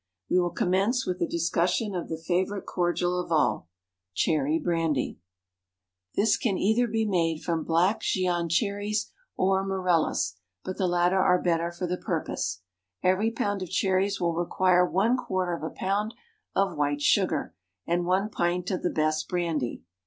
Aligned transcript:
We 0.31 0.39
will 0.39 0.49
commence 0.49 1.05
with 1.05 1.19
the 1.19 1.27
discussion 1.27 1.93
of 1.93 2.09
the 2.09 2.17
favourite 2.17 2.65
cordial 2.65 3.19
of 3.19 3.31
all, 3.31 3.67
Cherry 4.15 4.57
Brandy. 4.57 5.19
This 6.15 6.37
can 6.37 6.57
either 6.57 6.87
be 6.87 7.05
made 7.05 7.43
from 7.43 7.63
Black 7.63 7.99
Gean 8.01 8.49
cherries, 8.49 9.11
or 9.37 9.63
Morellas, 9.63 10.37
but 10.63 10.77
the 10.79 10.87
latter 10.87 11.19
are 11.19 11.39
better 11.39 11.71
for 11.71 11.85
the 11.85 11.97
purpose. 11.99 12.63
Every 13.03 13.29
pound 13.29 13.61
of 13.61 13.69
cherries 13.69 14.19
will 14.19 14.33
require 14.33 14.87
one 14.89 15.17
quarter 15.17 15.53
of 15.53 15.61
a 15.61 15.69
pound 15.69 16.15
of 16.55 16.75
white 16.75 17.03
sugar, 17.03 17.53
and 17.85 18.03
one 18.03 18.31
pint 18.31 18.71
of 18.71 18.81
the 18.81 18.89
best 18.89 19.29
brandy. 19.29 19.83